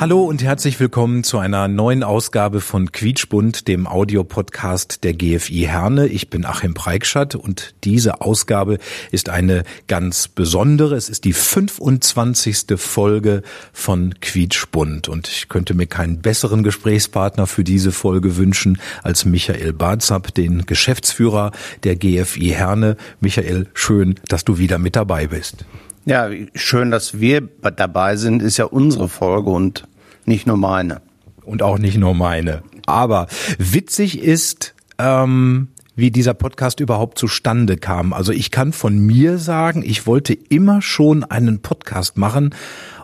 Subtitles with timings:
[0.00, 6.06] Hallo und herzlich willkommen zu einer neuen Ausgabe von Quietschbund, dem Audiopodcast der GFI Herne.
[6.06, 8.78] Ich bin Achim Preikschat und diese Ausgabe
[9.10, 10.94] ist eine ganz besondere.
[10.94, 12.66] Es ist die 25.
[12.76, 13.42] Folge
[13.72, 19.72] von Quietschbund und ich könnte mir keinen besseren Gesprächspartner für diese Folge wünschen als Michael
[19.72, 21.50] Barzap, den Geschäftsführer
[21.82, 22.96] der GFI Herne.
[23.18, 25.64] Michael, schön, dass du wieder mit dabei bist.
[26.08, 29.86] Ja, schön, dass wir dabei sind, ist ja unsere Folge und
[30.24, 31.02] nicht nur meine.
[31.44, 32.62] Und auch nicht nur meine.
[32.86, 33.26] Aber
[33.58, 38.14] witzig ist, ähm, wie dieser Podcast überhaupt zustande kam.
[38.14, 42.54] Also ich kann von mir sagen, ich wollte immer schon einen Podcast machen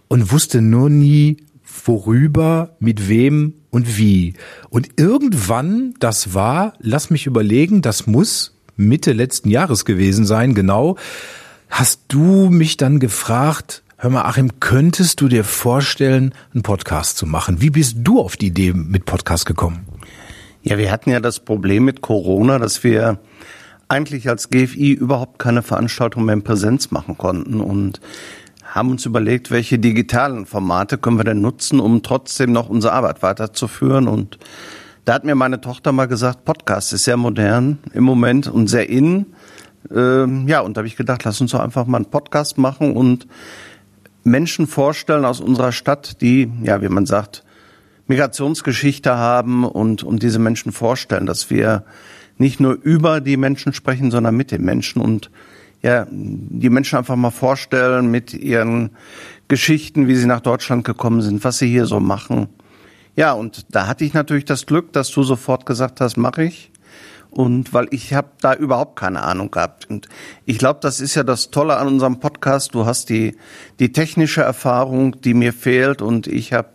[0.08, 1.36] und wusste nur nie,
[1.84, 4.32] worüber, mit wem und wie.
[4.70, 10.96] Und irgendwann, das war, lass mich überlegen, das muss Mitte letzten Jahres gewesen sein, genau,
[11.70, 17.26] hast du mich dann gefragt, hör mal, Achim, könntest du dir vorstellen, einen Podcast zu
[17.26, 17.60] machen?
[17.60, 19.86] Wie bist du auf die Idee mit Podcast gekommen?
[20.62, 23.18] Ja, wir hatten ja das Problem mit Corona, dass wir
[23.88, 28.00] eigentlich als GFI überhaupt keine Veranstaltung mehr in Präsenz machen konnten und
[28.64, 33.22] haben uns überlegt, welche digitalen Formate können wir denn nutzen, um trotzdem noch unsere Arbeit
[33.22, 34.38] weiterzuführen und
[35.04, 38.88] da hat mir meine Tochter mal gesagt, Podcast ist sehr modern im Moment und sehr
[38.88, 39.26] in.
[39.92, 42.96] Ähm, ja, und da habe ich gedacht, lass uns doch einfach mal einen Podcast machen
[42.96, 43.26] und
[44.22, 47.44] Menschen vorstellen aus unserer Stadt, die, ja, wie man sagt,
[48.06, 51.84] Migrationsgeschichte haben und, und diese Menschen vorstellen, dass wir
[52.36, 55.30] nicht nur über die Menschen sprechen, sondern mit den Menschen und
[55.82, 58.90] ja, die Menschen einfach mal vorstellen mit ihren
[59.48, 62.48] Geschichten, wie sie nach Deutschland gekommen sind, was sie hier so machen.
[63.16, 66.72] Ja, und da hatte ich natürlich das Glück, dass du sofort gesagt hast, mache ich
[67.34, 69.90] und weil ich habe da überhaupt keine Ahnung gehabt.
[69.90, 70.08] Und
[70.44, 72.74] ich glaube, das ist ja das Tolle an unserem Podcast.
[72.74, 73.36] Du hast die,
[73.80, 76.68] die technische Erfahrung, die mir fehlt und ich habe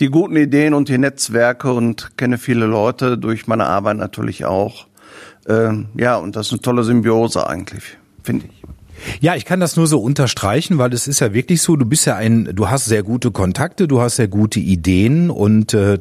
[0.00, 4.86] die guten Ideen und die Netzwerke und kenne viele Leute durch meine Arbeit natürlich auch.
[5.48, 8.75] Ähm, ja, und das ist eine tolle Symbiose eigentlich, finde ich.
[9.20, 12.06] Ja, ich kann das nur so unterstreichen, weil es ist ja wirklich so, du bist
[12.06, 15.98] ja ein, du hast sehr gute Kontakte, du hast sehr gute Ideen und äh,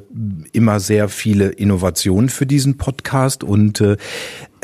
[0.51, 3.97] immer sehr viele Innovationen für diesen Podcast und äh,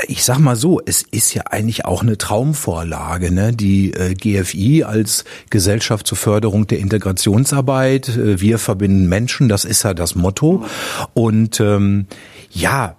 [0.07, 3.53] ich sag mal so, es ist ja eigentlich auch eine Traumvorlage, ne?
[3.53, 9.83] Die äh, GFI als Gesellschaft zur Förderung der Integrationsarbeit, äh, wir verbinden Menschen, das ist
[9.83, 10.65] ja das Motto
[11.13, 12.07] und ähm,
[12.51, 12.95] ja,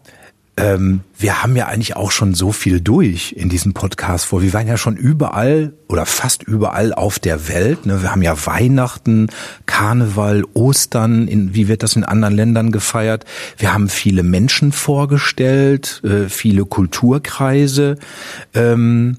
[0.56, 4.42] ähm, wir haben ja eigentlich auch schon so viel durch in diesem Podcast vor.
[4.42, 7.86] Wir waren ja schon überall oder fast überall auf der Welt.
[7.86, 8.02] Ne?
[8.02, 9.28] Wir haben ja Weihnachten,
[9.64, 11.26] Karneval, Ostern.
[11.26, 13.24] In, wie wird das in anderen Ländern gefeiert?
[13.56, 17.96] Wir haben viele Menschen vorgestellt, äh, viele Kulturkreise.
[18.52, 19.16] Ähm,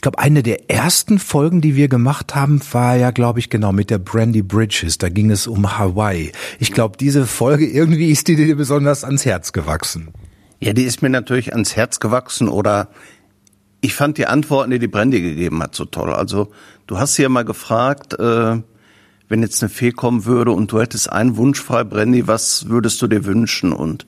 [0.00, 3.70] ich glaube, eine der ersten Folgen, die wir gemacht haben, war ja, glaube ich, genau
[3.70, 4.96] mit der Brandy Bridges.
[4.96, 6.32] Da ging es um Hawaii.
[6.58, 10.08] Ich glaube, diese Folge irgendwie ist die dir besonders ans Herz gewachsen.
[10.58, 12.88] Ja, die ist mir natürlich ans Herz gewachsen oder
[13.82, 16.14] ich fand die Antworten, die die Brandy gegeben hat, so toll.
[16.14, 16.50] Also
[16.86, 18.56] du hast sie ja mal gefragt, äh,
[19.28, 23.02] wenn jetzt eine Fee kommen würde und du hättest einen Wunsch frei, Brandy, was würdest
[23.02, 23.74] du dir wünschen?
[23.74, 24.06] Und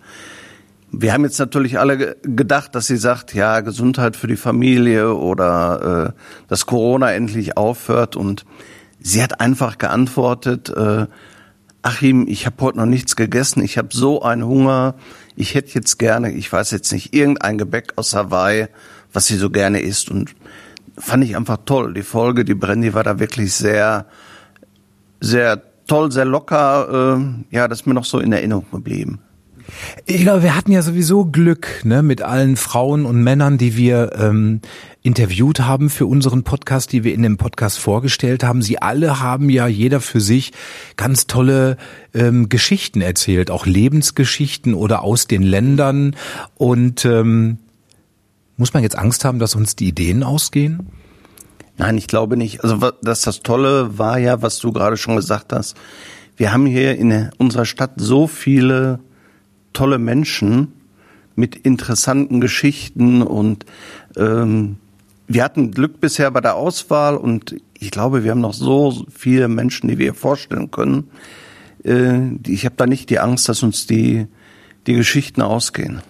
[0.92, 6.14] wir haben jetzt natürlich alle gedacht, dass sie sagt, ja, Gesundheit für die Familie oder
[6.14, 8.14] äh, dass Corona endlich aufhört.
[8.14, 8.44] Und
[9.00, 11.06] sie hat einfach geantwortet, äh,
[11.80, 14.94] Achim, ich habe heute noch nichts gegessen, ich habe so einen Hunger,
[15.34, 18.68] ich hätte jetzt gerne, ich weiß jetzt nicht, irgendein Gebäck aus Hawaii,
[19.12, 20.10] was sie so gerne isst.
[20.10, 20.34] Und
[20.96, 21.94] fand ich einfach toll.
[21.94, 24.04] Die Folge, die Brandy war da wirklich sehr,
[25.20, 27.16] sehr toll, sehr locker.
[27.18, 29.20] Äh, ja, das ist mir noch so in Erinnerung geblieben.
[30.06, 34.12] Ich glaube, wir hatten ja sowieso Glück ne, mit allen Frauen und Männern, die wir
[34.18, 34.60] ähm,
[35.02, 38.62] interviewt haben für unseren Podcast, die wir in dem Podcast vorgestellt haben.
[38.62, 40.52] Sie alle haben ja jeder für sich
[40.96, 41.76] ganz tolle
[42.14, 46.16] ähm, Geschichten erzählt, auch Lebensgeschichten oder aus den Ländern.
[46.56, 47.58] Und ähm,
[48.56, 50.88] muss man jetzt Angst haben, dass uns die Ideen ausgehen?
[51.78, 52.62] Nein, ich glaube nicht.
[52.62, 55.76] Also das, das Tolle war ja, was du gerade schon gesagt hast.
[56.36, 59.00] Wir haben hier in unserer Stadt so viele
[59.72, 60.72] tolle Menschen
[61.34, 63.64] mit interessanten Geschichten und
[64.16, 64.76] ähm,
[65.26, 69.48] wir hatten Glück bisher bei der Auswahl und ich glaube, wir haben noch so viele
[69.48, 71.08] Menschen, die wir vorstellen können.
[71.84, 74.26] Äh, ich habe da nicht die Angst, dass uns die,
[74.86, 76.02] die Geschichten ausgehen.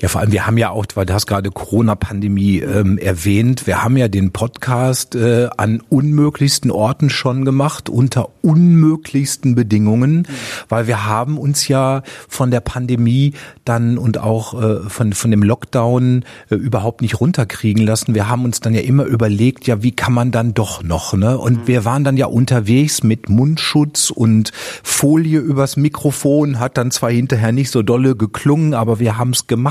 [0.00, 3.82] Ja, vor allem, wir haben ja auch, weil du hast gerade Corona-Pandemie ähm, erwähnt, wir
[3.82, 10.26] haben ja den Podcast äh, an unmöglichsten Orten schon gemacht, unter unmöglichsten Bedingungen, mhm.
[10.68, 13.34] weil wir haben uns ja von der Pandemie
[13.64, 18.14] dann und auch äh, von, von dem Lockdown äh, überhaupt nicht runterkriegen lassen.
[18.14, 21.38] Wir haben uns dann ja immer überlegt, ja, wie kann man dann doch noch, ne?
[21.38, 21.66] Und mhm.
[21.66, 27.52] wir waren dann ja unterwegs mit Mundschutz und Folie übers Mikrofon, hat dann zwar hinterher
[27.52, 29.63] nicht so dolle geklungen, aber wir haben es gemacht.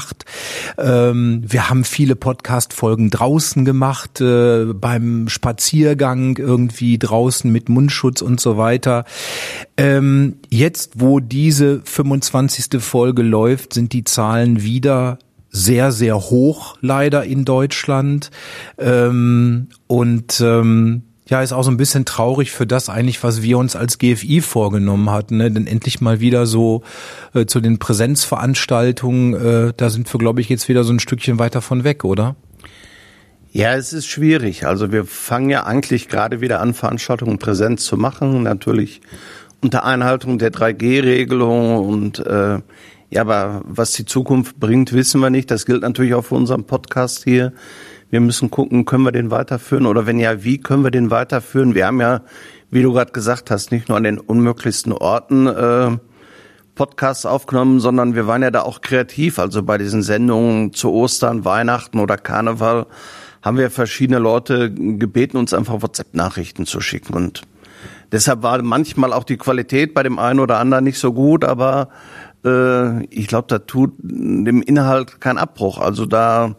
[0.78, 8.40] Ähm, wir haben viele Podcast-Folgen draußen gemacht, äh, beim Spaziergang irgendwie draußen mit Mundschutz und
[8.40, 9.06] so weiter.
[9.78, 12.82] Ähm, jetzt, wo diese 25.
[12.82, 15.20] Folge läuft, sind die Zahlen wieder
[15.50, 18.32] sehr, sehr hoch leider in Deutschland.
[18.78, 23.58] Ähm, und ähm, ja, ist auch so ein bisschen traurig für das eigentlich, was wir
[23.58, 25.38] uns als GFI vorgenommen hatten.
[25.38, 25.52] Ne?
[25.52, 26.84] Denn endlich mal wieder so
[27.34, 29.34] äh, zu den Präsenzveranstaltungen,
[29.70, 32.36] äh, da sind wir, glaube ich, jetzt wieder so ein Stückchen weiter von weg, oder?
[33.52, 34.66] Ja, es ist schwierig.
[34.66, 38.44] Also wir fangen ja eigentlich gerade wieder an, Veranstaltungen Präsenz zu machen.
[38.44, 39.02] Natürlich
[39.62, 42.60] unter Einhaltung der 3G-Regelung und äh,
[43.12, 45.52] ja, aber was die Zukunft bringt, wissen wir nicht.
[45.52, 47.54] Das gilt natürlich auch für unseren Podcast hier.
[48.14, 51.74] Wir müssen gucken, können wir den weiterführen oder wenn ja, wie können wir den weiterführen?
[51.74, 52.22] Wir haben ja,
[52.70, 55.98] wie du gerade gesagt hast, nicht nur an den unmöglichsten Orten äh,
[56.76, 59.40] Podcasts aufgenommen, sondern wir waren ja da auch kreativ.
[59.40, 62.86] Also bei diesen Sendungen zu Ostern, Weihnachten oder Karneval
[63.42, 67.16] haben wir verschiedene Leute gebeten, uns einfach WhatsApp-Nachrichten zu schicken.
[67.16, 67.42] Und
[68.12, 71.90] deshalb war manchmal auch die Qualität bei dem einen oder anderen nicht so gut, aber
[72.46, 75.80] äh, ich glaube, da tut dem Inhalt kein Abbruch.
[75.80, 76.58] Also da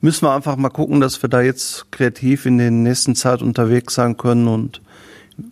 [0.00, 3.94] müssen wir einfach mal gucken, dass wir da jetzt kreativ in den nächsten Zeit unterwegs
[3.94, 4.80] sein können und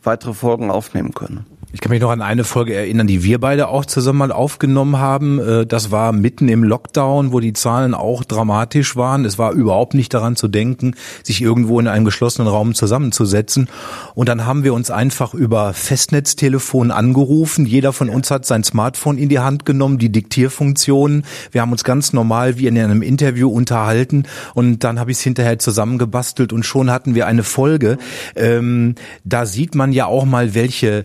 [0.03, 1.47] weitere Folgen aufnehmen können.
[1.71, 4.97] Ich kann mich noch an eine Folge erinnern, die wir beide auch zusammen mal aufgenommen
[4.97, 5.39] haben.
[5.39, 9.27] Äh, das war mitten im Lockdown, wo die Zahlen auch dramatisch waren.
[9.27, 13.69] Es war überhaupt nicht daran zu denken, sich irgendwo in einem geschlossenen Raum zusammenzusetzen.
[14.15, 17.67] Und dann haben wir uns einfach über Festnetztelefon angerufen.
[17.67, 21.27] Jeder von uns hat sein Smartphone in die Hand genommen, die Diktierfunktionen.
[21.53, 24.23] Wir haben uns ganz normal wie in einem Interview unterhalten.
[24.55, 27.99] Und dann habe ich es hinterher zusammengebastelt und schon hatten wir eine Folge.
[28.37, 28.95] Ähm,
[29.25, 31.05] da sieht man ja auch mal, welche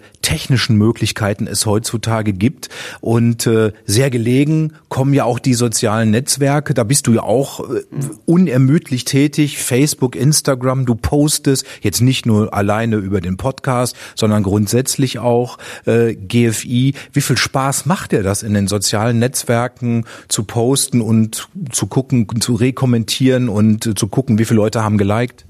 [0.54, 2.70] technischen Möglichkeiten es heutzutage gibt.
[3.02, 6.76] Und äh, sehr gelegen kommen ja auch die sozialen Netzwerke.
[6.76, 7.82] Da bist du ja auch äh,
[8.26, 9.58] unermüdlich tätig.
[9.58, 16.14] Facebook, Instagram, du postest jetzt nicht nur alleine über den Podcast, sondern grundsätzlich auch äh,
[16.14, 16.94] GFI.
[17.12, 22.28] Wie viel Spaß macht dir das in den sozialen Netzwerken zu posten und zu gucken,
[22.42, 25.46] zu rekommentieren und äh, zu gucken, wie viele Leute haben geliked?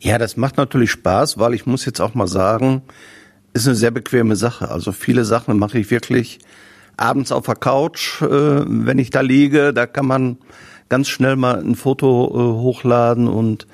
[0.00, 2.82] Ja, das macht natürlich Spaß, weil ich muss jetzt auch mal sagen,
[3.56, 4.70] ist eine sehr bequeme Sache.
[4.70, 6.38] Also viele Sachen mache ich wirklich
[6.96, 9.72] abends auf der Couch, äh, wenn ich da liege.
[9.72, 10.38] Da kann man
[10.88, 13.66] ganz schnell mal ein Foto äh, hochladen und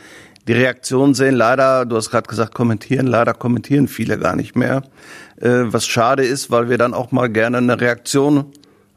[0.48, 1.34] die Reaktion sehen.
[1.34, 3.06] Leider, du hast gerade gesagt, kommentieren.
[3.06, 4.82] Leider kommentieren viele gar nicht mehr.
[5.40, 8.46] Äh, was schade ist, weil wir dann auch mal gerne eine Reaktion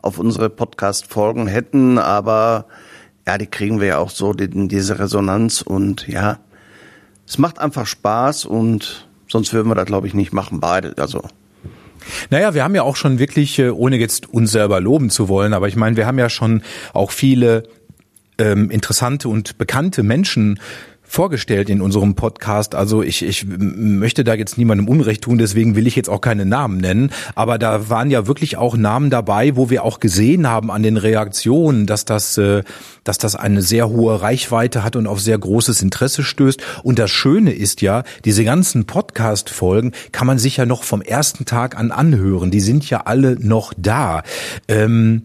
[0.01, 1.97] auf unsere Podcast-Folgen hätten.
[1.97, 2.65] Aber
[3.27, 5.61] ja, die kriegen wir ja auch so, die, diese Resonanz.
[5.61, 6.39] Und ja,
[7.27, 10.93] es macht einfach Spaß und Sonst würden wir das, glaube ich, nicht machen, beide.
[10.97, 11.23] Also
[12.29, 15.53] naja, wir haben ja auch schon wirklich, äh, ohne jetzt uns selber loben zu wollen,
[15.53, 16.61] aber ich meine, wir haben ja schon
[16.93, 17.63] auch viele
[18.37, 20.59] ähm, interessante und bekannte Menschen
[21.05, 22.75] vorgestellt in unserem Podcast.
[22.75, 26.45] Also ich, ich möchte da jetzt niemandem Unrecht tun, deswegen will ich jetzt auch keine
[26.45, 27.11] Namen nennen.
[27.35, 30.97] Aber da waren ja wirklich auch Namen dabei, wo wir auch gesehen haben an den
[30.97, 32.63] Reaktionen, dass das, äh,
[33.03, 36.61] dass das eine sehr hohe Reichweite hat und auf sehr großes Interesse stößt.
[36.83, 41.45] Und das Schöne ist ja, diese ganzen Podcast-Folgen kann man sich ja noch vom ersten
[41.45, 42.51] Tag an anhören.
[42.51, 44.23] Die sind ja alle noch da.
[44.67, 45.23] Ähm,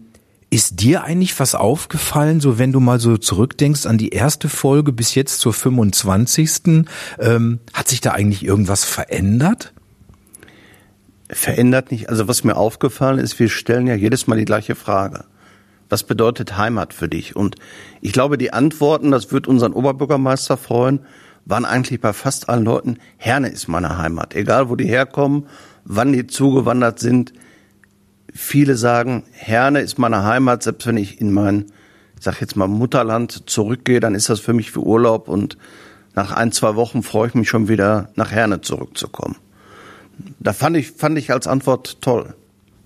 [0.51, 4.91] ist dir eigentlich was aufgefallen, so wenn du mal so zurückdenkst an die erste Folge
[4.91, 6.85] bis jetzt zur 25.
[7.19, 9.73] Ähm, hat sich da eigentlich irgendwas verändert?
[11.29, 12.09] Verändert nicht.
[12.09, 15.23] Also was mir aufgefallen ist, wir stellen ja jedes Mal die gleiche Frage.
[15.87, 17.37] Was bedeutet Heimat für dich?
[17.37, 17.55] Und
[18.01, 20.99] ich glaube, die Antworten, das wird unseren Oberbürgermeister freuen,
[21.45, 24.35] waren eigentlich bei fast allen Leuten, Herne ist meine Heimat.
[24.35, 25.47] Egal wo die herkommen,
[25.85, 27.31] wann die zugewandert sind,
[28.33, 31.65] Viele sagen, Herne ist meine Heimat, selbst wenn ich in mein,
[32.17, 35.57] ich sag jetzt mal Mutterland zurückgehe, dann ist das für mich für Urlaub und
[36.13, 39.37] nach ein, zwei Wochen freue ich mich schon wieder nach Herne zurückzukommen.
[40.39, 42.35] Da fand ich, fand ich als Antwort toll.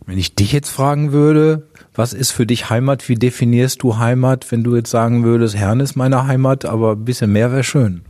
[0.05, 3.09] Wenn ich dich jetzt fragen würde, was ist für dich Heimat?
[3.09, 7.05] Wie definierst du Heimat, wenn du jetzt sagen würdest, Herne ist meine Heimat, aber ein
[7.05, 8.03] bisschen mehr wäre schön?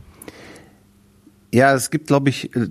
[1.56, 2.68] Ja, es gibt, glaube ich, äh,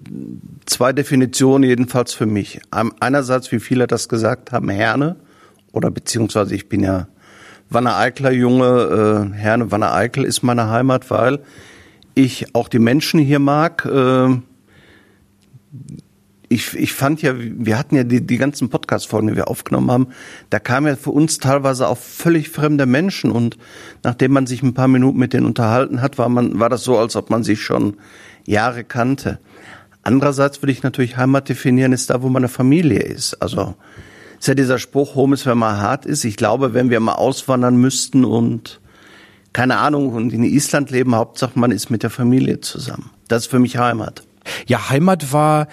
[0.68, 2.62] zwei Definitionen jedenfalls für mich.
[2.70, 5.16] Einerseits, wie viele das gesagt haben, Herne
[5.72, 7.08] oder beziehungsweise ich bin ja
[7.72, 11.40] Wanne-Eikler Junge, äh, Herne Wanne-Eickel ist meine Heimat, weil
[12.14, 13.86] ich auch die Menschen hier mag.
[13.86, 14.36] Äh,
[16.48, 20.08] ich, ich fand ja, wir hatten ja die, die ganzen Podcast-Folgen, die wir aufgenommen haben,
[20.52, 23.58] da kamen ja für uns teilweise auch völlig fremde Menschen und
[24.04, 27.00] nachdem man sich ein paar Minuten mit denen unterhalten hat, war man, war das so,
[27.00, 27.98] als ob man sich schon
[28.46, 29.40] Jahre kannte.
[30.04, 33.42] Andererseits würde ich natürlich Heimat definieren, ist da, wo meine Familie ist.
[33.42, 33.76] Also
[34.40, 36.24] ist ja dieser Spruch, Home ist, wenn man hart ist.
[36.26, 38.80] Ich glaube, wenn wir mal auswandern müssten und
[39.54, 43.10] keine Ahnung und in Island leben, Hauptsache man ist mit der Familie zusammen.
[43.28, 44.24] Das ist für mich Heimat.
[44.68, 45.68] Ja, Heimat war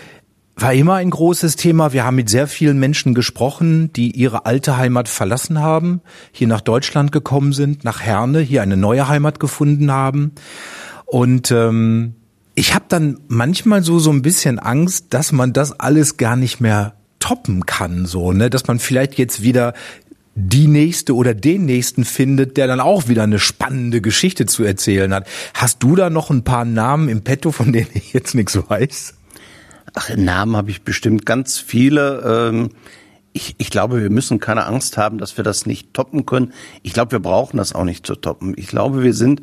[0.54, 1.92] war immer ein großes Thema.
[1.92, 6.60] Wir haben mit sehr vielen Menschen gesprochen, die ihre alte Heimat verlassen haben, hier nach
[6.60, 10.32] Deutschland gekommen sind, nach Herne, hier eine neue Heimat gefunden haben.
[11.06, 12.14] Und ähm,
[12.54, 16.60] ich habe dann manchmal so so ein bisschen Angst, dass man das alles gar nicht
[16.60, 19.74] mehr toppen kann, so ne, dass man vielleicht jetzt wieder
[20.34, 25.12] die nächste oder den nächsten findet, der dann auch wieder eine spannende Geschichte zu erzählen
[25.12, 25.26] hat.
[25.54, 29.14] Hast du da noch ein paar Namen im Petto, von denen ich jetzt nichts weiß?
[29.94, 32.22] Ach, Namen habe ich bestimmt ganz viele.
[32.50, 32.70] Ähm,
[33.34, 36.52] ich, ich glaube, wir müssen keine Angst haben, dass wir das nicht toppen können.
[36.82, 38.54] Ich glaube, wir brauchen das auch nicht zu toppen.
[38.56, 39.42] Ich glaube, wir sind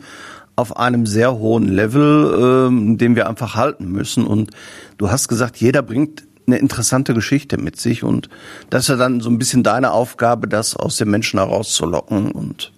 [0.59, 4.25] auf einem sehr hohen Level, ähm, den wir einfach halten müssen.
[4.25, 4.51] Und
[4.97, 8.29] du hast gesagt, jeder bringt eine interessante Geschichte mit sich und
[8.69, 12.71] das ist ja dann so ein bisschen deine Aufgabe, das aus den Menschen herauszulocken und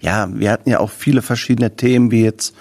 [0.00, 2.54] ja, wir hatten ja auch viele verschiedene Themen, wie jetzt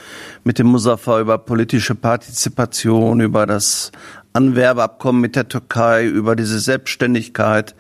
[0.46, 3.92] mit dem Musafa über politische Partizipation, über das
[4.32, 7.75] Anwerbeabkommen mit der Türkei, über diese Selbstständigkeit,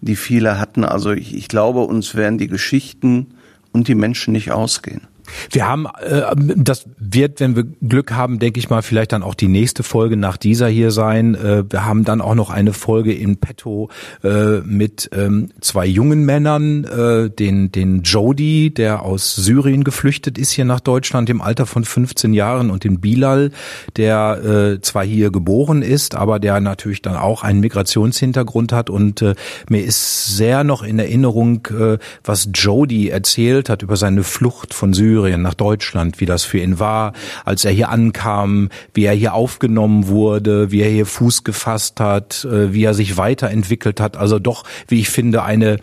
[0.00, 0.84] die viele hatten.
[0.84, 3.34] Also ich, ich glaube, uns werden die Geschichten
[3.72, 5.08] und die Menschen nicht ausgehen.
[5.50, 6.22] Wir haben, äh,
[6.56, 10.16] das wird, wenn wir Glück haben, denke ich mal, vielleicht dann auch die nächste Folge
[10.16, 11.34] nach dieser hier sein.
[11.34, 13.90] Äh, wir haben dann auch noch eine Folge in petto
[14.22, 20.52] äh, mit ähm, zwei jungen Männern, äh, den, den Jody, der aus Syrien geflüchtet ist
[20.52, 23.50] hier nach Deutschland im Alter von 15 Jahren und den Bilal,
[23.96, 29.22] der äh, zwar hier geboren ist, aber der natürlich dann auch einen Migrationshintergrund hat und
[29.22, 29.34] äh,
[29.68, 34.92] mir ist sehr noch in Erinnerung, äh, was Jody erzählt hat über seine Flucht von
[34.92, 37.12] Syrien Syrien nach Deutschland, wie das für ihn war,
[37.44, 42.44] als er hier ankam, wie er hier aufgenommen wurde, wie er hier Fuß gefasst hat,
[42.44, 44.16] äh, wie er sich weiterentwickelt hat.
[44.16, 45.78] Also doch, wie ich finde, eine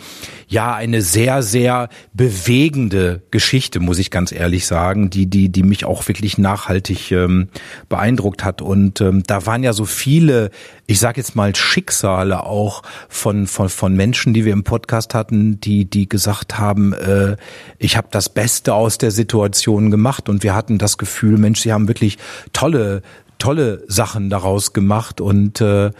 [0.48, 5.84] ja eine sehr sehr bewegende Geschichte, muss ich ganz ehrlich sagen, die die die mich
[5.84, 7.50] auch wirklich nachhaltig ähm,
[7.90, 8.62] beeindruckt hat.
[8.62, 10.52] Und ähm, da waren ja so viele,
[10.88, 15.60] ich sage jetzt mal Schicksale auch von von von Menschen, die wir im Podcast hatten,
[15.60, 17.38] die die gesagt haben, äh,
[17.80, 21.74] ich habe das Beste aus der Situation gemacht und wir hatten das Gefühl, Mensch, sie
[21.74, 22.18] haben wirklich
[22.54, 23.02] tolle
[23.38, 25.92] tolle Sachen daraus gemacht und äh,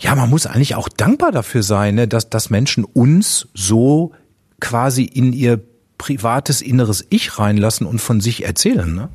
[0.00, 4.12] ja, man muss eigentlich auch dankbar dafür sein, ne, dass, dass Menschen uns so
[4.58, 5.60] quasi in ihr
[5.98, 8.94] privates inneres Ich reinlassen und von sich erzählen.
[8.94, 9.10] Ne?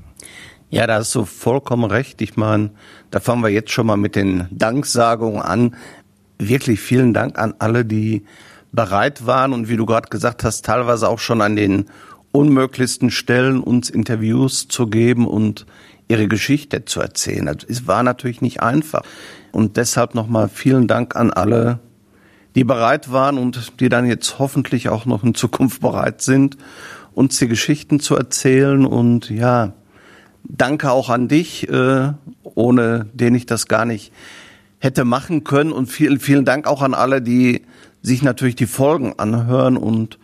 [0.75, 2.22] Ja, da hast du vollkommen recht.
[2.22, 2.70] Ich meine,
[3.10, 5.74] da fangen wir jetzt schon mal mit den Danksagungen an.
[6.38, 8.25] Wirklich vielen Dank an alle, die
[8.74, 11.86] bereit waren und wie du gerade gesagt hast, teilweise auch schon an den
[12.34, 15.65] unmöglichsten Stellen uns Interviews zu geben und
[16.10, 17.48] ihre Geschichte zu erzählen.
[17.48, 19.03] Also, es war natürlich nicht einfach.
[19.53, 21.79] Und deshalb nochmal vielen Dank an alle,
[22.55, 26.58] die bereit waren und die dann jetzt hoffentlich auch noch in Zukunft bereit sind,
[27.13, 28.86] uns die Geschichten zu erzählen.
[28.86, 29.72] Und ja,
[30.47, 34.11] danke auch an dich, äh, ohne den ich das gar nicht
[34.79, 35.71] hätte machen können.
[35.71, 37.63] Und vielen, vielen Dank auch an alle, die
[38.01, 40.19] sich natürlich die Folgen anhören und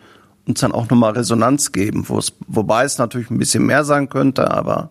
[0.46, 4.90] uns dann auch nochmal Resonanz geben, wobei es natürlich ein bisschen mehr sein könnte, aber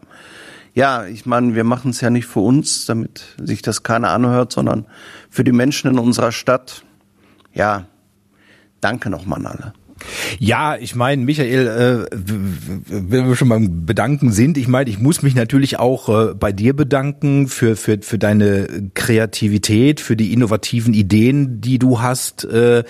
[0.73, 4.53] ja, ich meine, wir machen es ja nicht für uns, damit sich das keiner anhört,
[4.53, 4.85] sondern
[5.29, 6.83] für die Menschen in unserer Stadt.
[7.53, 7.85] Ja,
[8.79, 9.73] danke nochmal an alle.
[10.39, 12.15] Ja, ich meine, Michael, äh,
[12.87, 16.51] wenn wir schon beim Bedanken sind, ich meine, ich muss mich natürlich auch äh, bei
[16.51, 22.83] dir bedanken für, für, für deine Kreativität, für die innovativen Ideen, die du hast, äh,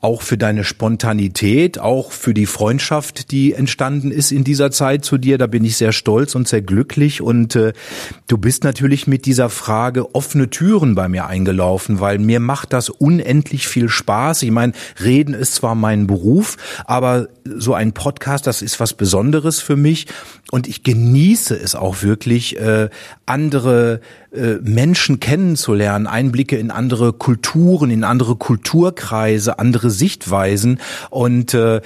[0.00, 5.18] auch für deine Spontanität, auch für die Freundschaft, die entstanden ist in dieser Zeit zu
[5.18, 5.38] dir.
[5.38, 7.20] Da bin ich sehr stolz und sehr glücklich.
[7.20, 12.72] Und du bist natürlich mit dieser Frage offene Türen bei mir eingelaufen, weil mir macht
[12.72, 14.42] das unendlich viel Spaß.
[14.42, 16.53] Ich meine, reden ist zwar mein Beruf,
[16.84, 20.06] aber so ein Podcast, das ist was Besonderes für mich.
[20.50, 22.88] Und ich genieße es auch wirklich, äh,
[23.26, 24.00] andere
[24.32, 30.80] äh, Menschen kennenzulernen, Einblicke in andere Kulturen, in andere Kulturkreise, andere Sichtweisen.
[31.10, 31.80] Und äh,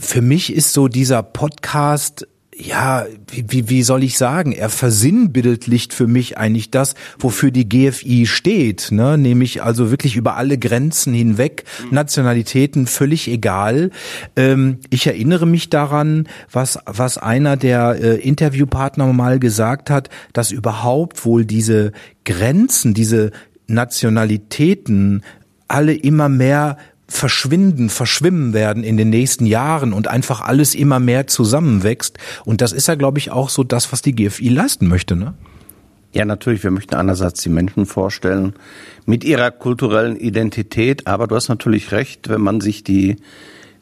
[0.00, 2.26] für mich ist so dieser Podcast
[2.60, 7.68] ja, wie, wie, wie soll ich sagen, er versinnbildlicht für mich eigentlich das, wofür die
[7.68, 9.16] GFI steht, ne?
[9.16, 13.90] nämlich also wirklich über alle Grenzen hinweg, Nationalitäten völlig egal.
[14.34, 20.50] Ähm, ich erinnere mich daran, was, was einer der äh, Interviewpartner mal gesagt hat, dass
[20.50, 21.92] überhaupt wohl diese
[22.24, 23.30] Grenzen, diese
[23.68, 25.22] Nationalitäten
[25.68, 26.76] alle immer mehr
[27.08, 32.18] verschwinden, verschwimmen werden in den nächsten Jahren und einfach alles immer mehr zusammenwächst.
[32.44, 35.34] Und das ist ja, glaube ich, auch so das, was die GFI leisten möchte, ne?
[36.12, 36.62] Ja, natürlich.
[36.62, 38.54] Wir möchten einerseits die Menschen vorstellen
[39.04, 43.16] mit ihrer kulturellen Identität, aber du hast natürlich recht, wenn man sich die,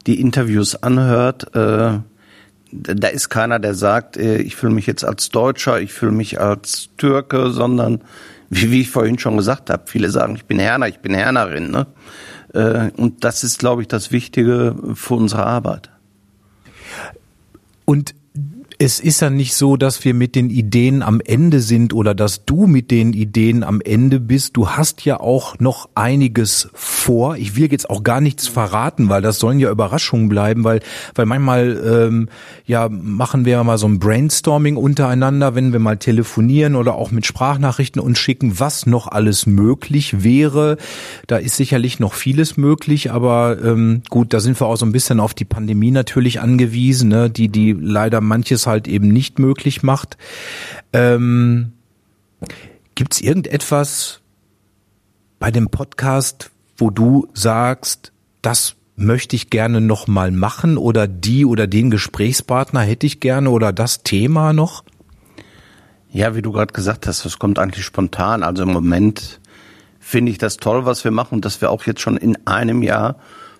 [0.07, 1.99] die Interviews anhört, äh,
[2.71, 6.39] da ist keiner, der sagt, äh, ich fühle mich jetzt als Deutscher, ich fühle mich
[6.39, 8.01] als Türke, sondern
[8.49, 11.71] wie, wie ich vorhin schon gesagt habe, viele sagen, ich bin Herner, ich bin Hernerin.
[11.71, 11.87] Ne?
[12.57, 15.91] Äh, und das ist, glaube ich, das Wichtige für unsere Arbeit.
[17.85, 18.15] Und
[18.79, 22.45] es ist ja nicht so, dass wir mit den Ideen am Ende sind oder dass
[22.45, 24.55] du mit den Ideen am Ende bist.
[24.55, 27.37] Du hast ja auch noch einiges vor.
[27.37, 30.81] Ich will jetzt auch gar nichts verraten, weil das sollen ja Überraschungen bleiben, weil,
[31.15, 32.29] weil manchmal ähm,
[32.67, 37.25] ja machen wir mal so ein Brainstorming untereinander, wenn wir mal telefonieren oder auch mit
[37.25, 40.77] Sprachnachrichten uns schicken, was noch alles möglich wäre.
[41.25, 44.91] Da ist sicherlich noch vieles möglich, aber ähm, gut, da sind wir auch so ein
[44.91, 47.31] bisschen auf die Pandemie natürlich angewiesen, ne?
[47.31, 50.17] die, die leider manches halt eben nicht möglich macht.
[50.93, 51.73] Ähm,
[52.95, 54.21] Gibt es irgendetwas
[55.39, 61.45] bei dem Podcast, wo du sagst, das möchte ich gerne noch mal machen oder die
[61.45, 64.83] oder den Gesprächspartner hätte ich gerne oder das Thema noch?
[66.11, 68.41] Ja, wie du gerade gesagt hast, das kommt eigentlich spontan.
[68.41, 69.39] Also im Moment
[69.99, 73.17] finde ich das toll, was wir machen, dass wir auch jetzt schon in einem Jahr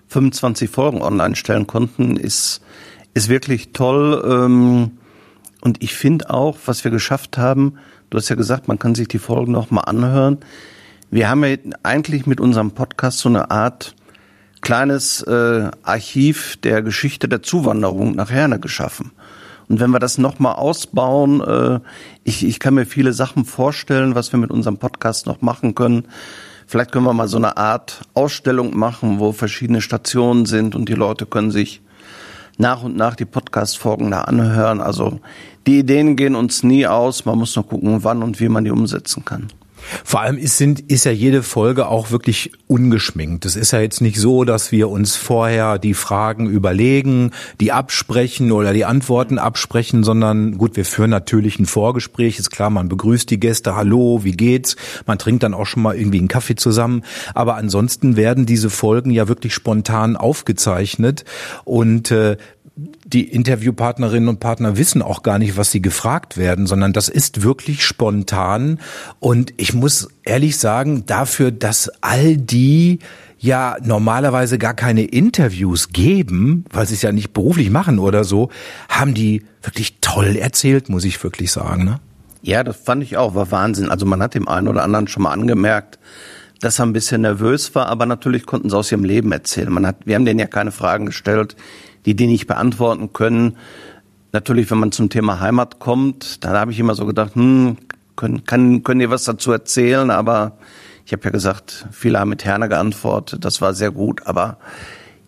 [0.08, 2.62] 25 Folgen online stellen konnten, ist
[3.14, 4.22] ist wirklich toll.
[4.26, 4.97] Ähm,
[5.60, 7.74] und ich finde auch, was wir geschafft haben,
[8.10, 10.38] du hast ja gesagt, man kann sich die Folgen noch mal anhören.
[11.10, 13.94] Wir haben ja eigentlich mit unserem Podcast so eine Art
[14.60, 19.12] kleines äh, Archiv der Geschichte der Zuwanderung nach Herne geschaffen.
[19.68, 21.80] Und wenn wir das noch mal ausbauen, äh,
[22.24, 26.04] ich, ich kann mir viele Sachen vorstellen, was wir mit unserem Podcast noch machen können.
[26.66, 30.94] Vielleicht können wir mal so eine Art Ausstellung machen, wo verschiedene Stationen sind und die
[30.94, 31.80] Leute können sich
[32.58, 34.80] nach und nach die Podcast-Folgen da anhören.
[34.80, 35.20] Also
[35.66, 37.24] die Ideen gehen uns nie aus.
[37.24, 39.48] Man muss nur gucken, wann und wie man die umsetzen kann.
[40.04, 43.44] Vor allem ist, sind, ist ja jede Folge auch wirklich ungeschminkt.
[43.44, 48.52] Es ist ja jetzt nicht so, dass wir uns vorher die Fragen überlegen, die absprechen
[48.52, 52.38] oder die Antworten absprechen, sondern gut, wir führen natürlich ein Vorgespräch.
[52.38, 54.76] Ist klar, man begrüßt die Gäste, hallo, wie geht's?
[55.06, 57.02] Man trinkt dann auch schon mal irgendwie einen Kaffee zusammen.
[57.34, 61.24] Aber ansonsten werden diese Folgen ja wirklich spontan aufgezeichnet
[61.64, 62.36] und äh,
[63.04, 67.42] die Interviewpartnerinnen und Partner wissen auch gar nicht, was sie gefragt werden, sondern das ist
[67.42, 68.78] wirklich spontan.
[69.18, 73.00] Und ich muss ehrlich sagen, dafür, dass all die
[73.38, 78.50] ja normalerweise gar keine Interviews geben, weil sie es ja nicht beruflich machen oder so,
[78.88, 81.84] haben die wirklich toll erzählt, muss ich wirklich sagen.
[81.84, 82.00] Ne?
[82.42, 83.90] Ja, das fand ich auch, war Wahnsinn.
[83.90, 85.98] Also man hat dem einen oder anderen schon mal angemerkt,
[86.60, 89.72] dass er ein bisschen nervös war, aber natürlich konnten sie aus ihrem Leben erzählen.
[89.72, 91.56] Man hat, wir haben denen ja keine Fragen gestellt,
[92.06, 93.56] die die nicht beantworten können.
[94.32, 97.76] Natürlich, wenn man zum Thema Heimat kommt, da habe ich immer so gedacht, hm,
[98.16, 100.10] können, kann, können ihr was dazu erzählen?
[100.10, 100.58] Aber
[101.06, 104.26] ich habe ja gesagt, viele haben mit Herne geantwortet, das war sehr gut.
[104.26, 104.58] Aber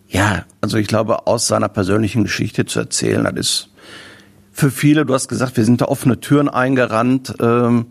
[0.07, 3.69] ja, also ich glaube, aus seiner persönlichen Geschichte zu erzählen, das ist
[4.51, 7.33] für viele, du hast gesagt, wir sind da offene Türen eingerannt.
[7.39, 7.87] Ähm,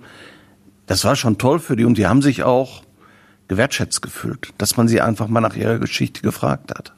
[0.87, 2.83] das war schon toll für die und die haben sich auch
[3.49, 6.93] gewertschätzt gefühlt, dass man sie einfach mal nach ihrer Geschichte gefragt hat.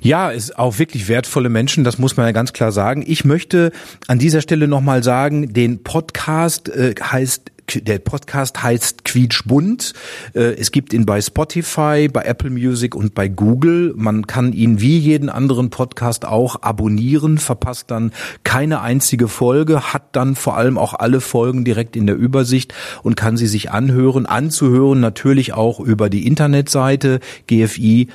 [0.00, 3.04] Ja, ist auch wirklich wertvolle Menschen, das muss man ja ganz klar sagen.
[3.06, 3.72] Ich möchte
[4.08, 9.94] an dieser Stelle nochmal sagen, den Podcast äh, heißt der Podcast heißt Quietschbunt.
[10.34, 13.94] Äh, es gibt ihn bei Spotify, bei Apple Music und bei Google.
[13.96, 18.12] Man kann ihn wie jeden anderen Podcast auch abonnieren, verpasst dann
[18.44, 23.16] keine einzige Folge, hat dann vor allem auch alle Folgen direkt in der Übersicht und
[23.16, 24.26] kann sie sich anhören.
[24.26, 28.12] Anzuhören natürlich auch über die Internetseite gfi-herne.de.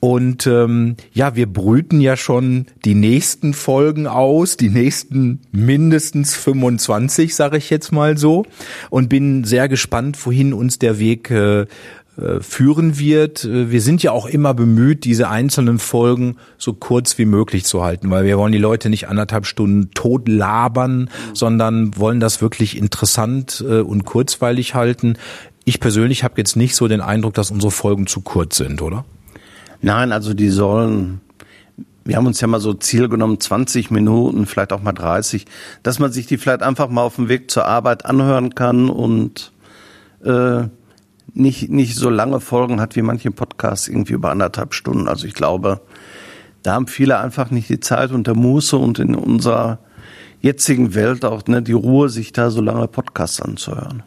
[0.00, 7.34] Und ähm, ja, wir brüten ja schon die nächsten Folgen aus, die nächsten mindestens 25,
[7.34, 8.44] sage ich jetzt mal so.
[8.90, 11.66] Und bin sehr gespannt, wohin uns der Weg äh, äh
[12.40, 13.44] führen wird.
[13.44, 17.82] Äh, wir sind ja auch immer bemüht, diese einzelnen Folgen so kurz wie möglich zu
[17.82, 22.76] halten, weil wir wollen die Leute nicht anderthalb Stunden tot labern, sondern wollen das wirklich
[22.76, 25.16] interessant äh, und kurzweilig halten.
[25.64, 29.04] Ich persönlich habe jetzt nicht so den Eindruck, dass unsere Folgen zu kurz sind, oder?
[29.80, 31.20] Nein, also die sollen
[32.08, 35.44] wir haben uns ja mal so Ziel genommen, 20 Minuten, vielleicht auch mal 30,
[35.82, 39.52] dass man sich die vielleicht einfach mal auf dem Weg zur Arbeit anhören kann und
[40.24, 40.62] äh,
[41.34, 45.06] nicht, nicht so lange Folgen hat wie manche Podcasts, irgendwie über anderthalb Stunden.
[45.06, 45.82] Also ich glaube,
[46.62, 49.78] da haben viele einfach nicht die Zeit und der Muße und in unserer
[50.40, 54.02] jetzigen Welt auch ne, die Ruhe, sich da so lange Podcasts anzuhören.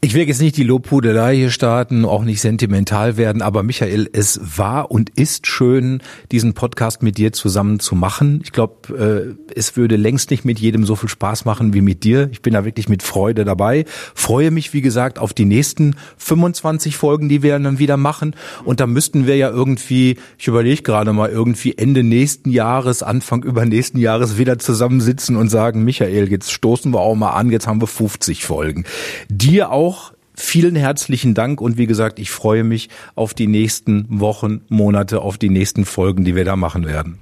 [0.00, 4.40] Ich will jetzt nicht die Lobhudelei hier starten, auch nicht sentimental werden, aber Michael, es
[4.56, 8.40] war und ist schön, diesen Podcast mit dir zusammen zu machen.
[8.44, 12.04] Ich glaube, äh, es würde längst nicht mit jedem so viel Spaß machen wie mit
[12.04, 12.28] dir.
[12.32, 13.84] Ich bin da wirklich mit Freude dabei.
[14.14, 18.34] Freue mich, wie gesagt, auf die nächsten 25 Folgen, die wir dann wieder machen.
[18.64, 23.42] Und da müssten wir ja irgendwie, ich überlege gerade mal, irgendwie Ende nächsten Jahres, Anfang
[23.42, 27.80] übernächsten Jahres wieder zusammensitzen und sagen, Michael, jetzt stoßen wir auch mal an, jetzt haben
[27.80, 28.84] wir 50 Folgen.
[29.28, 34.62] Dir auch vielen herzlichen Dank und wie gesagt, ich freue mich auf die nächsten Wochen,
[34.70, 37.18] Monate, auf die nächsten Folgen, die wir da machen werden.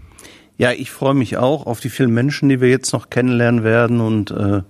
[0.56, 4.00] Ja, ich freue mich auch auf die vielen Menschen, die wir jetzt noch kennenlernen werden
[4.00, 4.62] und äh,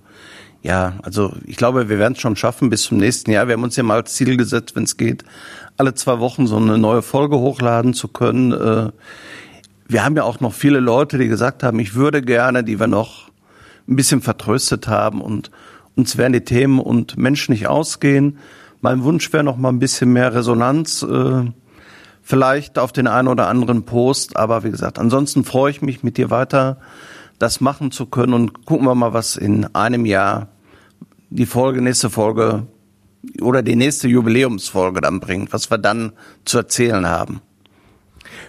[0.63, 3.47] ja, also ich glaube, wir werden es schon schaffen bis zum nächsten Jahr.
[3.47, 5.23] Wir haben uns ja mal als Ziel gesetzt, wenn es geht,
[5.77, 8.51] alle zwei Wochen so eine neue Folge hochladen zu können.
[8.51, 8.89] Äh,
[9.87, 12.87] wir haben ja auch noch viele Leute, die gesagt haben, ich würde gerne, die wir
[12.87, 13.29] noch
[13.87, 15.51] ein bisschen vertröstet haben und
[15.95, 18.37] uns werden die Themen und Menschen nicht ausgehen.
[18.81, 21.45] Mein Wunsch wäre noch mal ein bisschen mehr Resonanz, äh,
[22.21, 24.37] vielleicht auf den einen oder anderen Post.
[24.37, 26.77] Aber wie gesagt, ansonsten freue ich mich, mit dir weiter
[27.39, 30.47] das machen zu können und gucken wir mal, was in einem Jahr
[31.29, 32.67] die Folge, nächste Folge
[33.41, 36.13] oder die nächste Jubiläumsfolge dann bringt, was wir dann
[36.45, 37.41] zu erzählen haben.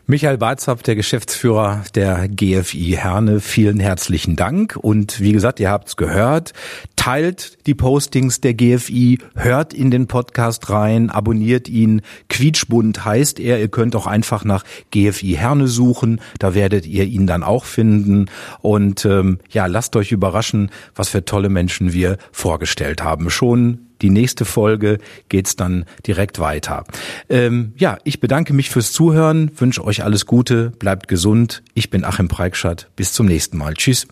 [0.08, 4.76] Michael Barzap, der Geschäftsführer der GFI Herne, vielen herzlichen Dank.
[4.80, 6.52] Und wie gesagt, ihr habt's gehört,
[6.94, 12.02] teilt die Postings der GFI, hört in den Podcast rein, abonniert ihn.
[12.28, 13.58] Quietschbund heißt er.
[13.58, 16.20] Ihr könnt auch einfach nach GFI Herne suchen.
[16.38, 18.26] Da werdet ihr ihn dann auch finden.
[18.60, 23.28] Und ähm, ja, lasst euch überraschen, was für tolle Menschen wir vorgestellt haben.
[23.28, 26.84] Schon die nächste Folge geht's dann direkt weiter.
[27.28, 31.63] Ähm, ja, ich bedanke mich fürs Zuhören, wünsche euch alles Gute, bleibt gesund.
[31.73, 32.89] Ich bin Achim Preikschat.
[32.95, 33.73] Bis zum nächsten Mal.
[33.73, 34.07] Tschüss.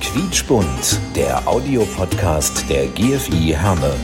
[0.00, 3.94] Quietschbunt, der Audiopodcast der GFI Herne.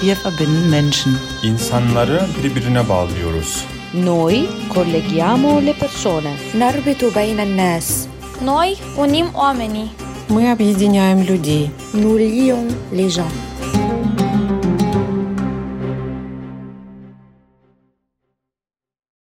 [0.00, 1.18] Wir verbinden Menschen.
[1.42, 3.64] İnsanları birbirine bağlıyoruz.
[3.94, 6.36] Noi colleghiamo le persone.
[6.54, 8.08] نربط بين الناس
[8.44, 9.88] Noi unim oamenii.
[10.28, 11.70] Мы объединяем людей.
[11.94, 13.32] Nous lions les gens.